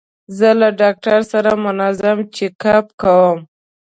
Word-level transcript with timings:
زه 0.37 0.49
له 0.59 0.69
ډاکټر 0.81 1.19
سره 1.31 1.51
منظم 1.65 2.17
چیک 2.35 2.61
اپ 2.75 2.87
کوم. 3.01 3.39